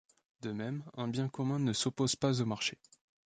De 0.41 0.51
même, 0.51 0.83
un 0.97 1.07
bien 1.07 1.29
commun 1.29 1.59
ne 1.59 1.73
s'oppose 1.73 2.15
pas 2.15 2.41
au 2.41 2.45
marché. 2.47 2.79